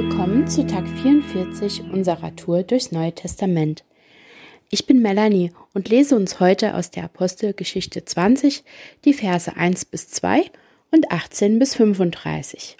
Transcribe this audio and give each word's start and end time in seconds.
willkommen 0.00 0.46
zu 0.46 0.64
Tag 0.64 0.86
44 0.86 1.90
unserer 1.92 2.36
Tour 2.36 2.62
durchs 2.62 2.92
Neue 2.92 3.12
Testament. 3.12 3.82
Ich 4.70 4.86
bin 4.86 5.02
Melanie 5.02 5.50
und 5.74 5.88
lese 5.88 6.14
uns 6.14 6.38
heute 6.38 6.76
aus 6.76 6.92
der 6.92 7.02
Apostelgeschichte 7.02 8.04
20 8.04 8.62
die 9.04 9.12
Verse 9.12 9.56
1 9.56 9.86
bis 9.86 10.06
2 10.06 10.52
und 10.92 11.10
18 11.10 11.58
bis 11.58 11.74
35. 11.74 12.76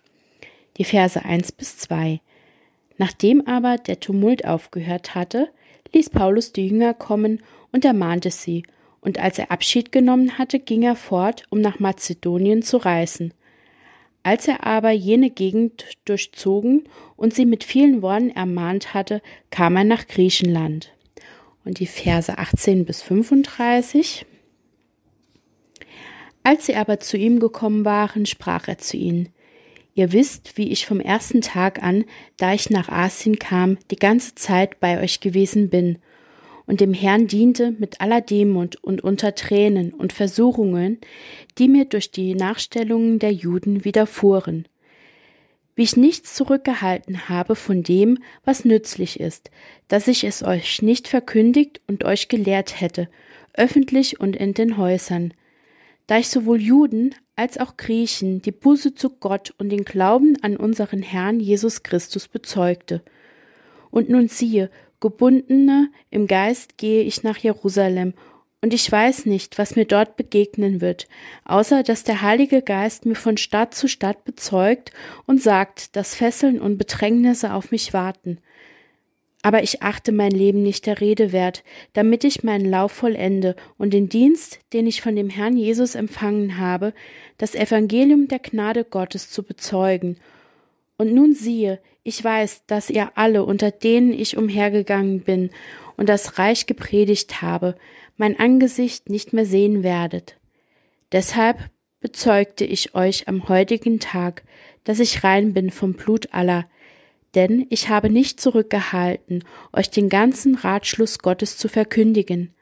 Die 0.77 0.85
Verse 0.85 1.25
1 1.25 1.51
bis 1.51 1.77
2. 1.79 2.21
Nachdem 2.99 3.45
aber 3.49 3.79
der 3.79 3.99
Tumult 3.99 4.47
aufgehört 4.47 5.17
hatte, 5.17 5.49
ließ 5.93 6.11
Paulus 6.11 6.53
die 6.53 6.69
Jünger 6.69 6.95
kommen 6.95 7.43
und 7.73 7.85
ermahnte 7.85 8.31
sie, 8.31 8.63
und 9.01 9.19
als 9.19 9.41
er 9.41 9.51
Abschied 9.51 9.91
genommen 9.91 10.39
hatte, 10.39 10.61
ging 10.61 10.85
er 10.85 10.95
fort, 10.95 11.43
um 11.51 11.61
nach 11.61 11.81
Mazedonien 11.81 12.63
zu 12.63 12.77
reisen. 12.77 13.35
Als 14.23 14.49
er 14.49 14.67
aber 14.67 14.91
jene 14.91 15.31
Gegend 15.31 15.87
durchzogen 16.05 16.89
und 17.17 17.35
sie 17.35 17.47
mit 17.47 17.65
vielen 17.65 18.03
Worten 18.03 18.31
ermahnt 18.31 18.95
hatte, 18.95 19.23
kam 19.51 19.77
er 19.77 19.85
nach 19.85 20.07
Griechenland. 20.07 20.93
Und 21.65 21.81
die 21.81 21.87
Verse 21.87 22.37
18 22.37 22.85
bis 22.85 23.03
35. 23.03 24.27
Als 26.43 26.67
sie 26.67 26.77
aber 26.77 27.01
zu 27.01 27.17
ihm 27.17 27.41
gekommen 27.41 27.85
waren, 27.85 28.27
sprach 28.27 28.69
er 28.69 28.79
zu 28.79 28.97
ihnen, 28.97 29.29
Ihr 29.95 30.13
wisst, 30.13 30.57
wie 30.57 30.71
ich 30.71 30.87
vom 30.87 31.01
ersten 31.01 31.41
Tag 31.41 31.83
an, 31.83 32.05
da 32.37 32.55
ich 32.55 32.71
nach 32.71 32.89
Asien 32.89 33.41
kam, 33.41 33.79
die 33.91 33.97
ganze 33.97 34.37
Zeit 34.37 34.79
bei 34.79 35.03
euch 35.03 35.19
gewesen 35.19 35.71
bin 35.71 35.99
und 36.69 36.81
dem 36.81 36.93
Herrn 36.93 37.27
diente 37.27 37.73
mit 37.79 38.03
aller 38.03 38.21
Demut 38.21 38.77
und 38.77 39.03
unter 39.03 39.35
Tränen 39.35 39.95
und 39.95 40.13
Versuchungen, 40.13 40.99
die 41.57 41.67
mir 41.67 41.87
durch 41.87 42.11
die 42.11 42.35
Nachstellungen 42.35 43.19
der 43.19 43.33
Juden 43.33 43.87
widerfuhren. 43.87 44.69
Wie 45.75 45.83
ich 45.85 45.97
nichts 45.97 46.35
zurückgehalten 46.35 47.31
habe 47.31 47.57
von 47.57 47.83
dem, 47.83 48.19
was 48.45 48.67
nützlich 48.67 49.19
ist, 49.19 49.51
dass 49.89 50.09
ich 50.09 50.25
es 50.25 50.43
euch 50.43 50.83
nicht 50.83 51.09
verkündigt 51.09 51.81
und 51.87 52.05
euch 52.05 52.29
gelehrt 52.29 52.83
hätte, 52.83 53.09
öffentlich 53.55 54.21
und 54.21 54.37
in 54.37 54.53
den 54.53 54.77
Häusern, 54.77 55.33
da 56.07 56.19
ich 56.19 56.29
sowohl 56.29 56.61
Juden 56.61 57.15
als 57.35 57.57
auch 57.57 57.79
Griechen 57.79 58.43
die 58.43 58.53
Buße 58.53 58.95
zu 58.95 59.09
Gott 59.09 59.55
und 59.57 59.71
den 59.71 59.85
Glauben 59.85 60.37
an 60.43 60.59
unseren 60.59 61.01
Herrn 61.01 61.41
Jesus 61.41 61.83
Christus 61.83 62.29
bezeugte. 62.29 63.03
Und 63.91 64.11
nun 64.11 64.29
siehe, 64.29 64.71
Gebundene 65.01 65.91
im 66.11 66.27
Geist 66.27 66.77
gehe 66.79 67.03
ich 67.03 67.23
nach 67.23 67.39
Jerusalem, 67.39 68.15
und 68.61 68.75
ich 68.75 68.91
weiß 68.91 69.27
nicht, 69.27 69.57
was 69.57 69.77
mir 69.77 69.85
dort 69.85 70.17
begegnen 70.17 70.81
wird, 70.81 71.07
außer 71.45 71.85
dass 71.85 72.03
der 72.03 72.23
Heilige 72.23 72.61
Geist 72.61 73.07
mir 73.07 73.15
von 73.15 73.37
Stadt 73.37 73.73
zu 73.73 73.87
Stadt 73.87 74.25
bezeugt 74.25 74.91
und 75.27 75.41
sagt, 75.41 75.95
dass 75.95 76.17
Fesseln 76.17 76.61
und 76.61 76.77
Bedrängnisse 76.77 77.55
auf 77.55 77.71
mich 77.71 77.93
warten. 77.93 78.39
Aber 79.43 79.63
ich 79.63 79.83
achte 79.83 80.11
mein 80.11 80.33
Leben 80.33 80.65
nicht 80.65 80.87
der 80.87 81.01
Rede 81.01 81.31
wert, 81.31 81.63
damit 81.93 82.25
ich 82.25 82.43
meinen 82.43 82.69
Lauf 82.69 82.91
vollende 82.91 83.55
und 83.77 83.95
den 83.95 84.09
Dienst, 84.09 84.59
den 84.73 84.89
ich 84.89 85.01
von 85.01 85.15
dem 85.15 85.31
Herrn 85.31 85.57
Jesus 85.57 85.95
empfangen 85.95 86.59
habe, 86.59 86.93
das 87.39 87.55
Evangelium 87.55 88.27
der 88.27 88.41
Gnade 88.41 88.83
Gottes 88.83 89.31
zu 89.31 89.45
bezeugen. 89.45 90.17
Und 90.97 91.15
nun 91.15 91.35
siehe, 91.35 91.79
ich 92.09 92.25
weiß, 92.25 92.63
dass 92.67 92.89
ihr 92.89 93.13
alle, 93.17 93.45
unter 93.45 93.71
denen 93.71 94.15
ich 94.15 94.39
umhergegangen 94.39 95.21
bin 95.21 95.51
und 95.99 96.09
das 96.09 96.39
Reich 96.39 96.65
gepredigt 96.65 97.43
habe, 97.43 97.77
mein 98.17 98.41
Angesicht 98.41 99.11
nicht 99.11 99.35
mehr 99.35 99.45
sehen 99.45 99.83
werdet. 99.83 100.39
Deshalb 101.13 101.59
bezeugte 102.01 102.65
ich 102.65 102.95
euch 102.95 103.29
am 103.29 103.49
heutigen 103.49 104.01
Tag, 104.01 104.43
dass 104.85 105.01
ich 105.01 105.23
rein 105.23 105.53
bin 105.53 105.71
vom 105.71 105.93
Blut 105.93 106.33
aller, 106.33 106.67
denn 107.35 107.67
ich 107.69 107.91
habe 107.91 108.09
nicht 108.09 108.41
zurückgehalten, 108.41 109.45
euch 109.75 109.91
den 109.91 110.09
ganzen 110.09 110.55
Ratschluss 110.55 111.19
Gottes 111.19 111.59
zu 111.59 111.69
verkündigen. 111.69 112.55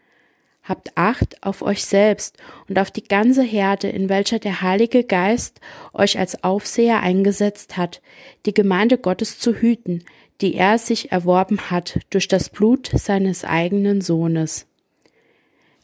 Habt 0.68 0.96
Acht 0.96 1.44
auf 1.44 1.62
euch 1.62 1.84
selbst 1.84 2.36
und 2.68 2.78
auf 2.80 2.90
die 2.90 3.04
ganze 3.04 3.44
Herde, 3.44 3.88
in 3.88 4.08
welcher 4.08 4.40
der 4.40 4.62
Heilige 4.62 5.04
Geist 5.04 5.60
euch 5.92 6.18
als 6.18 6.42
Aufseher 6.42 7.00
eingesetzt 7.02 7.76
hat, 7.76 8.02
die 8.46 8.54
Gemeinde 8.54 8.98
Gottes 8.98 9.38
zu 9.38 9.54
hüten, 9.54 10.02
die 10.40 10.56
er 10.56 10.78
sich 10.78 11.12
erworben 11.12 11.70
hat 11.70 12.00
durch 12.10 12.26
das 12.26 12.48
Blut 12.48 12.90
seines 12.92 13.44
eigenen 13.44 14.00
Sohnes. 14.00 14.66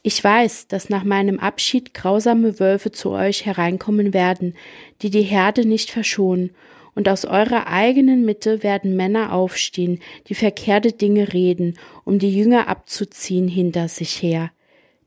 Ich 0.01 0.21
weiß, 0.21 0.67
dass 0.67 0.89
nach 0.89 1.05
meinem 1.05 1.39
Abschied 1.39 1.93
grausame 1.93 2.59
Wölfe 2.59 2.91
zu 2.91 3.11
euch 3.11 3.45
hereinkommen 3.45 4.13
werden, 4.13 4.53
die 5.01 5.09
die 5.09 5.21
Herde 5.21 5.65
nicht 5.65 5.91
verschonen, 5.91 6.51
und 6.93 7.09
aus 7.09 7.25
eurer 7.25 7.67
eigenen 7.67 8.23
Mitte 8.23 8.61
werden 8.61 8.95
Männer 8.95 9.33
aufstehen, 9.33 9.99
die 10.27 10.35
verkehrte 10.35 10.91
Dinge 10.91 11.33
reden, 11.33 11.79
um 12.03 12.19
die 12.19 12.37
Jünger 12.37 12.67
abzuziehen 12.67 13.47
hinter 13.47 13.87
sich 13.87 14.21
her. 14.21 14.51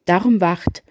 Darum 0.07 0.41
wacht 0.41 0.83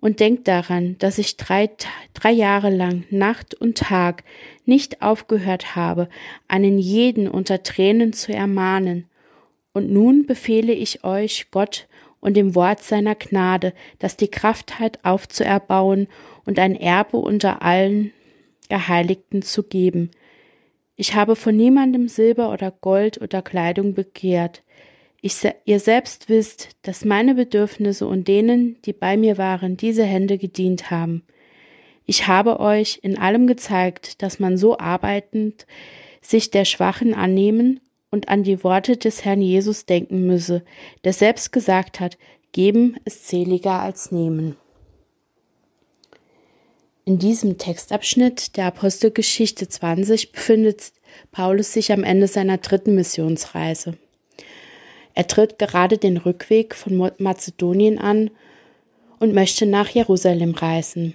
und 0.00 0.20
denkt 0.20 0.48
daran, 0.48 0.96
dass 0.98 1.18
ich 1.18 1.36
drei, 1.36 1.70
drei 2.14 2.32
Jahre 2.32 2.70
lang 2.70 3.04
Nacht 3.10 3.54
und 3.54 3.78
Tag 3.78 4.24
nicht 4.64 5.02
aufgehört 5.02 5.76
habe, 5.76 6.08
einen 6.48 6.78
jeden 6.78 7.28
unter 7.28 7.62
Tränen 7.62 8.12
zu 8.12 8.32
ermahnen. 8.32 9.06
Und 9.72 9.90
nun 9.90 10.26
befehle 10.26 10.72
ich 10.72 11.04
euch, 11.04 11.50
Gott 11.50 11.86
und 12.20 12.36
dem 12.36 12.54
Wort 12.54 12.82
seiner 12.82 13.14
Gnade, 13.14 13.72
das 13.98 14.16
die 14.16 14.28
Kraft 14.30 14.78
hat, 14.78 15.04
aufzuerbauen 15.04 16.08
und 16.44 16.58
ein 16.58 16.76
Erbe 16.76 17.18
unter 17.18 17.62
allen 17.62 18.12
Geheiligten 18.68 19.42
zu 19.42 19.62
geben. 19.64 20.10
Ich 20.96 21.14
habe 21.14 21.34
von 21.34 21.56
niemandem 21.56 22.08
Silber 22.08 22.52
oder 22.52 22.70
Gold 22.70 23.20
oder 23.20 23.42
Kleidung 23.42 23.94
begehrt. 23.94 24.62
Ich, 25.22 25.36
ihr 25.66 25.80
selbst 25.80 26.28
wisst, 26.28 26.70
dass 26.82 27.04
meine 27.04 27.34
Bedürfnisse 27.34 28.06
und 28.06 28.26
denen, 28.26 28.80
die 28.82 28.92
bei 28.92 29.16
mir 29.16 29.36
waren, 29.36 29.76
diese 29.76 30.04
Hände 30.04 30.38
gedient 30.38 30.90
haben. 30.90 31.22
Ich 32.06 32.26
habe 32.26 32.58
euch 32.58 33.00
in 33.02 33.18
allem 33.18 33.46
gezeigt, 33.46 34.22
dass 34.22 34.40
man 34.40 34.56
so 34.56 34.78
arbeitend 34.78 35.66
sich 36.22 36.50
der 36.50 36.64
Schwachen 36.64 37.14
annehmen 37.14 37.80
und 38.10 38.28
an 38.28 38.42
die 38.42 38.64
Worte 38.64 38.96
des 38.96 39.24
Herrn 39.24 39.42
Jesus 39.42 39.86
denken 39.86 40.26
müsse, 40.26 40.64
der 41.04 41.12
selbst 41.12 41.52
gesagt 41.52 42.00
hat, 42.00 42.18
geben 42.52 42.96
ist 43.04 43.28
seliger 43.28 43.80
als 43.80 44.10
nehmen. 44.10 44.56
In 47.04 47.18
diesem 47.18 47.58
Textabschnitt 47.58 48.56
der 48.56 48.66
Apostelgeschichte 48.66 49.68
20 49.68 50.32
befindet 50.32 50.92
Paulus 51.30 51.72
sich 51.72 51.92
am 51.92 52.04
Ende 52.04 52.26
seiner 52.26 52.58
dritten 52.58 52.94
Missionsreise. 52.94 53.96
Er 55.14 55.26
tritt 55.26 55.58
gerade 55.58 55.98
den 55.98 56.16
Rückweg 56.16 56.74
von 56.74 57.10
Mazedonien 57.18 57.98
an 57.98 58.30
und 59.18 59.34
möchte 59.34 59.66
nach 59.66 59.88
Jerusalem 59.88 60.54
reisen. 60.54 61.14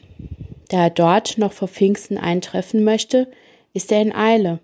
Da 0.69 0.83
er 0.83 0.89
dort 0.89 1.38
noch 1.38 1.53
vor 1.53 1.67
Pfingsten 1.67 2.17
eintreffen 2.17 2.84
möchte, 2.84 3.28
ist 3.73 3.91
er 3.91 4.01
in 4.01 4.13
Eile. 4.13 4.59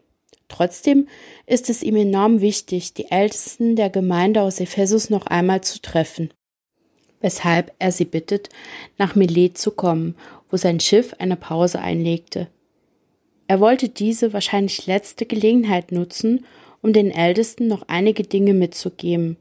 Trotzdem 0.48 1.08
ist 1.46 1.70
es 1.70 1.82
ihm 1.82 1.96
enorm 1.96 2.42
wichtig, 2.42 2.94
die 2.94 3.10
Ältesten 3.10 3.76
der 3.76 3.90
Gemeinde 3.90 4.42
aus 4.42 4.60
Ephesus 4.60 5.10
noch 5.10 5.26
einmal 5.28 5.62
zu 5.62 5.82
treffen, 5.82 6.34
weshalb 7.22 7.72
er 7.80 7.92
sie 7.92 8.06
bittet, 8.06 8.50
nach 8.98 9.16
Milet 9.16 9.58
zu 9.58 9.72
kommen, 9.72 10.16
wo 10.50 10.58
sein 10.58 10.80
Schiff 10.80 11.16
eine 11.20 11.38
Pause 11.38 11.80
einlegte. 11.80 12.48
Er 13.48 13.60
wollte 13.60 13.90
diese 13.90 14.34
wahrscheinlich 14.34 14.88
letzte 14.88 15.26
Gelegenheit 15.26 15.92
nutzen, 15.92 16.46
um 16.82 16.94
den 16.94 17.12
Ältesten 17.12 17.68
noch 17.68 17.84
einige 17.88 18.24
Dinge 18.24 18.54
mitzugeben. 18.54 19.38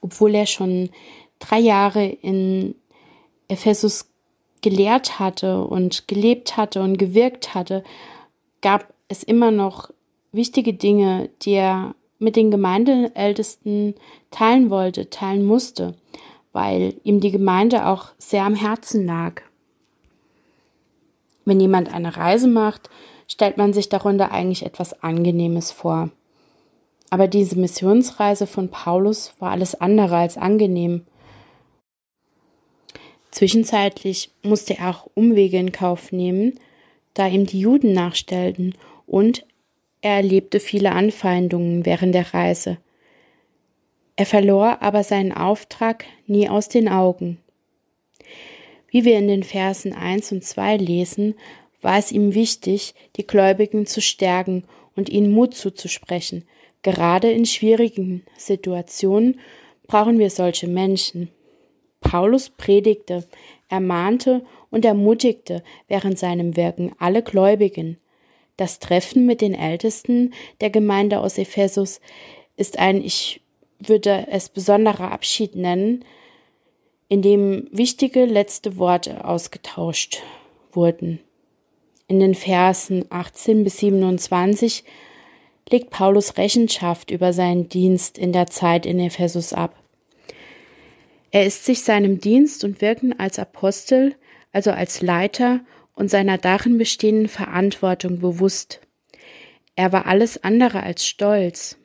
Obwohl 0.00 0.34
er 0.34 0.46
schon 0.46 0.90
drei 1.38 1.58
Jahre 1.58 2.06
in 2.06 2.74
Ephesus 3.48 4.08
gelehrt 4.60 5.18
hatte 5.18 5.64
und 5.64 6.08
gelebt 6.08 6.56
hatte 6.56 6.82
und 6.82 6.98
gewirkt 6.98 7.54
hatte, 7.54 7.82
gab 8.60 8.92
es 9.08 9.22
immer 9.22 9.50
noch 9.50 9.90
wichtige 10.30 10.72
Dinge, 10.72 11.28
die 11.42 11.52
er 11.52 11.94
mit 12.18 12.36
den 12.36 12.50
Gemeindeältesten 12.50 13.94
teilen 14.30 14.70
wollte, 14.70 15.10
teilen 15.10 15.44
musste, 15.44 15.96
weil 16.52 16.94
ihm 17.02 17.20
die 17.20 17.32
Gemeinde 17.32 17.86
auch 17.86 18.12
sehr 18.18 18.44
am 18.44 18.54
Herzen 18.54 19.04
lag. 19.04 19.42
Wenn 21.44 21.58
jemand 21.58 21.92
eine 21.92 22.16
Reise 22.16 22.46
macht, 22.46 22.88
stellt 23.26 23.56
man 23.56 23.72
sich 23.72 23.88
darunter 23.88 24.30
eigentlich 24.30 24.64
etwas 24.64 25.02
Angenehmes 25.02 25.72
vor. 25.72 26.10
Aber 27.12 27.28
diese 27.28 27.58
Missionsreise 27.58 28.46
von 28.46 28.70
Paulus 28.70 29.34
war 29.38 29.50
alles 29.50 29.74
andere 29.74 30.16
als 30.16 30.38
angenehm. 30.38 31.04
Zwischenzeitlich 33.30 34.30
musste 34.42 34.78
er 34.78 34.88
auch 34.88 35.10
Umwege 35.12 35.58
in 35.58 35.72
Kauf 35.72 36.10
nehmen, 36.10 36.58
da 37.12 37.26
ihm 37.26 37.44
die 37.44 37.60
Juden 37.60 37.92
nachstellten, 37.92 38.74
und 39.06 39.44
er 40.00 40.12
erlebte 40.12 40.58
viele 40.58 40.92
Anfeindungen 40.92 41.84
während 41.84 42.14
der 42.14 42.32
Reise. 42.32 42.78
Er 44.16 44.24
verlor 44.24 44.80
aber 44.80 45.04
seinen 45.04 45.32
Auftrag 45.32 46.06
nie 46.26 46.48
aus 46.48 46.70
den 46.70 46.88
Augen. 46.88 47.36
Wie 48.88 49.04
wir 49.04 49.18
in 49.18 49.28
den 49.28 49.42
Versen 49.42 49.92
1 49.92 50.32
und 50.32 50.44
2 50.44 50.78
lesen, 50.78 51.34
war 51.82 51.98
es 51.98 52.10
ihm 52.10 52.32
wichtig, 52.32 52.94
die 53.16 53.26
Gläubigen 53.26 53.84
zu 53.84 54.00
stärken 54.00 54.64
und 54.96 55.10
ihnen 55.10 55.30
Mut 55.30 55.54
zuzusprechen. 55.54 56.46
Gerade 56.82 57.30
in 57.30 57.46
schwierigen 57.46 58.24
Situationen 58.36 59.38
brauchen 59.86 60.18
wir 60.18 60.30
solche 60.30 60.66
Menschen. 60.66 61.30
Paulus 62.00 62.50
predigte, 62.50 63.24
ermahnte 63.68 64.44
und 64.70 64.84
ermutigte 64.84 65.62
während 65.88 66.18
seinem 66.18 66.56
Wirken 66.56 66.92
alle 66.98 67.22
Gläubigen. 67.22 67.98
Das 68.56 68.80
Treffen 68.80 69.26
mit 69.26 69.40
den 69.40 69.54
Ältesten 69.54 70.34
der 70.60 70.70
Gemeinde 70.70 71.20
aus 71.20 71.38
Ephesus 71.38 72.00
ist 72.56 72.78
ein, 72.78 73.02
ich 73.02 73.40
würde 73.78 74.26
es 74.30 74.48
besonderer 74.48 75.10
Abschied 75.12 75.56
nennen, 75.56 76.04
in 77.08 77.22
dem 77.22 77.68
wichtige 77.70 78.24
letzte 78.24 78.76
Worte 78.76 79.24
ausgetauscht 79.24 80.22
wurden. 80.72 81.20
In 82.08 82.20
den 82.20 82.34
Versen 82.34 83.04
18 83.10 83.64
bis 83.64 83.78
27 83.78 84.84
legt 85.70 85.90
Paulus 85.90 86.36
Rechenschaft 86.36 87.10
über 87.10 87.32
seinen 87.32 87.68
Dienst 87.68 88.18
in 88.18 88.32
der 88.32 88.46
Zeit 88.46 88.86
in 88.86 88.98
Ephesus 89.00 89.52
ab. 89.52 89.82
Er 91.30 91.46
ist 91.46 91.64
sich 91.64 91.82
seinem 91.82 92.20
Dienst 92.20 92.62
und 92.62 92.80
Wirken 92.80 93.18
als 93.18 93.38
Apostel, 93.38 94.14
also 94.52 94.70
als 94.70 95.00
Leiter 95.00 95.60
und 95.94 96.10
seiner 96.10 96.38
darin 96.38 96.78
bestehenden 96.78 97.28
Verantwortung 97.28 98.18
bewusst. 98.18 98.80
Er 99.74 99.92
war 99.92 100.06
alles 100.06 100.44
andere 100.44 100.82
als 100.82 101.06
stolz. 101.06 101.78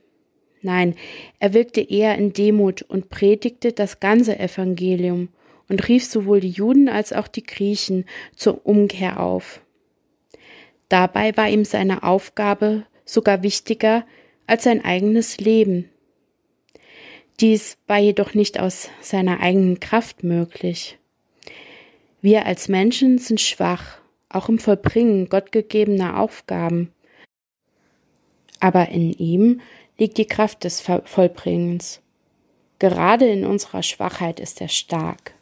Nein, 0.61 0.95
er 1.39 1.53
wirkte 1.53 1.81
eher 1.81 2.17
in 2.17 2.33
Demut 2.33 2.81
und 2.81 3.09
predigte 3.09 3.71
das 3.71 3.99
ganze 3.99 4.37
Evangelium 4.37 5.29
und 5.69 5.87
rief 5.87 6.05
sowohl 6.05 6.41
die 6.41 6.49
Juden 6.49 6.89
als 6.89 7.13
auch 7.13 7.27
die 7.27 7.43
Griechen 7.43 8.05
zur 8.35 8.65
Umkehr 8.65 9.19
auf. 9.21 9.61
Dabei 10.89 11.35
war 11.37 11.49
ihm 11.49 11.65
seine 11.65 12.03
Aufgabe 12.03 12.85
sogar 13.07 13.41
wichtiger 13.41 14.05
als 14.45 14.65
sein 14.65 14.85
eigenes 14.85 15.39
Leben. 15.39 15.89
Dies 17.39 17.77
war 17.87 17.97
jedoch 17.97 18.33
nicht 18.33 18.59
aus 18.59 18.89
seiner 19.01 19.39
eigenen 19.39 19.79
Kraft 19.79 20.23
möglich. 20.23 20.99
Wir 22.21 22.45
als 22.45 22.67
Menschen 22.67 23.17
sind 23.17 23.39
schwach, 23.41 23.99
auch 24.29 24.49
im 24.49 24.59
Vollbringen 24.59 25.29
gottgegebener 25.29 26.19
Aufgaben. 26.19 26.91
Aber 28.59 28.89
in 28.89 29.13
ihm 29.13 29.61
liegt 29.97 30.17
die 30.17 30.25
Kraft 30.25 30.63
des 30.63 30.81
Vollbringens. 30.81 32.01
Gerade 32.79 33.27
in 33.27 33.45
unserer 33.45 33.83
Schwachheit 33.83 34.39
ist 34.39 34.61
er 34.61 34.67
stark. 34.67 35.33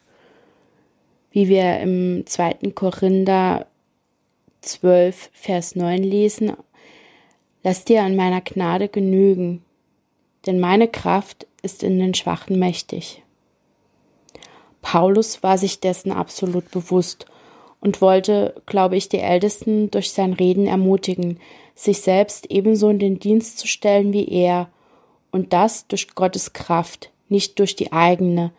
Wie 1.32 1.48
wir 1.48 1.80
im 1.80 2.26
2. 2.26 2.72
Korinther 2.74 3.68
12, 4.62 5.30
Vers 5.34 5.76
9 5.76 6.04
lesen, 6.04 6.54
Lass 7.66 7.84
dir 7.84 8.04
an 8.04 8.16
meiner 8.16 8.42
Gnade 8.42 8.90
genügen, 8.90 9.66
denn 10.46 10.60
meine 10.60 10.88
Kraft 10.88 11.48
ist 11.64 11.82
in 11.82 11.98
den 11.98 12.14
Schwachen 12.14 12.60
mächtig. 12.60 13.24
Paulus 14.84 15.42
war 15.42 15.58
sich 15.58 15.80
dessen 15.80 16.12
absolut 16.12 16.70
bewusst 16.70 17.26
und 17.82 18.02
wollte, 18.02 18.54
glaube 18.68 18.98
ich, 18.98 19.10
die 19.10 19.18
Ältesten 19.18 19.90
durch 19.90 20.12
sein 20.12 20.34
Reden 20.34 20.68
ermutigen, 20.68 21.40
sich 21.74 22.02
selbst 22.02 22.52
ebenso 22.52 22.92
in 22.92 23.00
den 23.00 23.18
Dienst 23.18 23.58
zu 23.58 23.68
stellen 23.68 24.14
wie 24.14 24.30
er, 24.30 24.70
und 25.32 25.52
das 25.52 25.88
durch 25.88 26.14
Gottes 26.14 26.54
Kraft, 26.54 27.10
nicht 27.30 27.58
durch 27.58 27.76
die 27.76 27.92
eigene, 27.92 28.52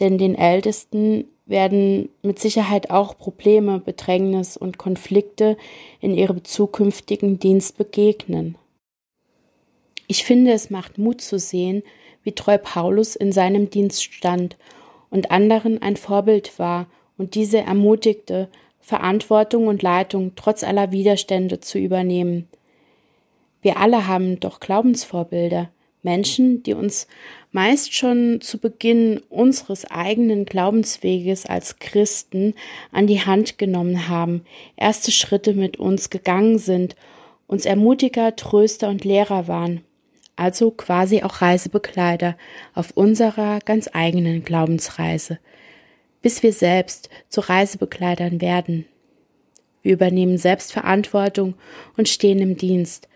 denn 0.00 0.18
den 0.18 0.34
Ältesten 0.34 1.26
werden 1.46 2.08
mit 2.22 2.38
Sicherheit 2.38 2.90
auch 2.90 3.18
Probleme, 3.18 3.80
Bedrängnis 3.80 4.56
und 4.56 4.78
Konflikte 4.78 5.56
in 6.00 6.14
ihrem 6.14 6.44
zukünftigen 6.44 7.38
Dienst 7.38 7.76
begegnen. 7.76 8.56
Ich 10.06 10.24
finde, 10.24 10.52
es 10.52 10.70
macht 10.70 10.98
Mut 10.98 11.20
zu 11.20 11.38
sehen, 11.38 11.82
wie 12.22 12.32
treu 12.32 12.58
Paulus 12.58 13.16
in 13.16 13.32
seinem 13.32 13.70
Dienst 13.70 14.02
stand 14.04 14.56
und 15.10 15.30
anderen 15.30 15.82
ein 15.82 15.96
Vorbild 15.96 16.58
war 16.58 16.86
und 17.16 17.34
diese 17.34 17.58
ermutigte, 17.58 18.48
Verantwortung 18.78 19.66
und 19.66 19.82
Leitung 19.82 20.32
trotz 20.36 20.64
aller 20.64 20.90
Widerstände 20.90 21.60
zu 21.60 21.78
übernehmen. 21.78 22.48
Wir 23.62 23.76
alle 23.76 24.06
haben 24.06 24.40
doch 24.40 24.58
Glaubensvorbilder, 24.58 25.70
Menschen, 26.02 26.62
die 26.62 26.74
uns 26.74 27.06
meist 27.52 27.94
schon 27.94 28.40
zu 28.40 28.58
Beginn 28.58 29.20
unseres 29.28 29.90
eigenen 29.90 30.44
Glaubensweges 30.44 31.46
als 31.46 31.78
Christen 31.78 32.54
an 32.92 33.06
die 33.06 33.20
Hand 33.20 33.58
genommen 33.58 34.08
haben, 34.08 34.44
erste 34.76 35.10
Schritte 35.10 35.52
mit 35.54 35.78
uns 35.78 36.10
gegangen 36.10 36.58
sind, 36.58 36.94
uns 37.46 37.66
Ermutiger, 37.66 38.36
Tröster 38.36 38.88
und 38.88 39.04
Lehrer 39.04 39.48
waren, 39.48 39.82
also 40.36 40.70
quasi 40.70 41.22
auch 41.22 41.42
Reisebegleiter 41.42 42.36
auf 42.74 42.92
unserer 42.92 43.58
ganz 43.58 43.90
eigenen 43.92 44.44
Glaubensreise, 44.44 45.38
bis 46.22 46.42
wir 46.42 46.52
selbst 46.52 47.10
zu 47.28 47.40
Reisebegleitern 47.40 48.40
werden. 48.40 48.86
Wir 49.82 49.94
übernehmen 49.94 50.38
Selbstverantwortung 50.38 51.54
und 51.96 52.08
stehen 52.08 52.38
im 52.38 52.56
Dienst, 52.56 53.08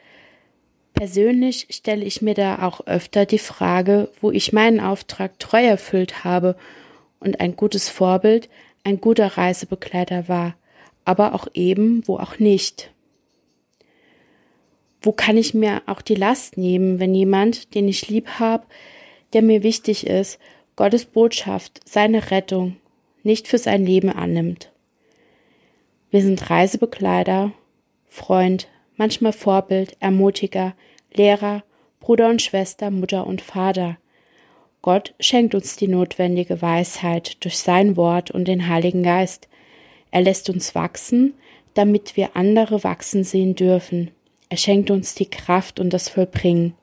Persönlich 0.95 1.67
stelle 1.71 2.05
ich 2.05 2.23
mir 2.23 2.35
da 2.35 2.63
auch 2.63 2.87
öfter 2.87 3.27
die 3.27 3.41
Frage, 3.41 4.09
wo 4.21 4.31
ich 4.31 4.53
meinen 4.53 4.79
Auftrag 4.79 5.39
treu 5.41 5.63
erfüllt 5.63 6.23
habe 6.25 6.57
und 7.19 7.41
ein 7.41 7.57
gutes 7.57 7.89
Vorbild, 7.89 8.49
ein 8.85 9.01
guter 9.01 9.37
Reisebegleiter 9.37 10.29
war, 10.29 10.55
aber 11.05 11.35
auch 11.35 11.49
eben, 11.53 12.07
wo 12.07 12.17
auch 12.17 12.39
nicht. 12.39 12.93
Wo 15.03 15.11
kann 15.11 15.37
ich 15.37 15.53
mir 15.53 15.83
auch 15.87 16.01
die 16.01 16.15
Last 16.15 16.57
nehmen, 16.57 17.01
wenn 17.01 17.15
jemand, 17.15 17.75
den 17.75 17.89
ich 17.89 18.09
lieb 18.09 18.39
habe, 18.39 18.65
der 19.33 19.43
mir 19.43 19.65
wichtig 19.65 20.07
ist, 20.07 20.39
Gottes 20.77 21.07
Botschaft, 21.07 21.81
seine 21.85 22.31
Rettung 22.31 22.77
nicht 23.25 23.49
für 23.49 23.59
sein 23.59 23.85
Leben 23.85 24.11
annimmt? 24.11 24.71
Wir 26.11 26.23
sind 26.23 26.49
Reisebegleiter, 26.49 27.53
Freund, 28.07 28.69
manchmal 28.97 29.33
Vorbild, 29.33 29.97
Ermutiger, 30.01 30.75
Lehrer, 31.13 31.63
Bruder 32.01 32.29
und 32.29 32.43
Schwester, 32.43 32.91
Mutter 32.91 33.27
und 33.27 33.41
Vater. 33.43 33.97
Gott 34.83 35.15
schenkt 35.19 35.55
uns 35.55 35.77
die 35.77 35.89
notwendige 35.89 36.61
Weisheit 36.61 37.43
durch 37.43 37.59
sein 37.59 37.97
Wort 37.97 38.31
und 38.31 38.47
den 38.47 38.69
Heiligen 38.69 39.03
Geist. 39.03 39.49
Er 40.11 40.21
lässt 40.21 40.51
uns 40.51 40.75
wachsen, 40.75 41.35
damit 41.73 42.17
wir 42.17 42.37
andere 42.37 42.85
wachsen 42.85 43.25
sehen 43.25 43.55
dürfen. 43.55 44.11
Er 44.49 44.57
schenkt 44.57 44.91
uns 44.91 45.15
die 45.15 45.31
Kraft 45.31 45.81
und 45.81 45.91
das 45.91 46.09
Vollbringen. 46.09 46.75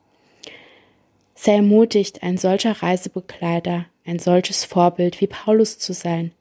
Sei 1.35 1.55
ermutigt, 1.55 2.23
ein 2.23 2.37
solcher 2.37 2.83
Reisebegleiter, 2.83 3.85
ein 4.05 4.19
solches 4.19 4.65
Vorbild 4.65 5.21
wie 5.21 5.27
Paulus 5.27 5.79
zu 5.79 5.93
sein. 5.93 6.31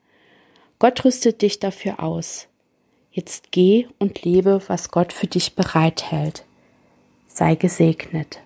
Gott 0.79 1.05
rüstet 1.05 1.43
dich 1.43 1.59
dafür 1.59 2.03
aus. 2.03 2.49
Jetzt 3.13 3.51
geh 3.51 3.89
und 3.99 4.23
lebe, 4.23 4.63
was 4.69 4.91
Gott 4.91 5.13
für 5.13 5.27
dich 5.27 5.55
bereithält. 5.55 6.45
Sei 7.27 7.55
gesegnet. 7.55 8.41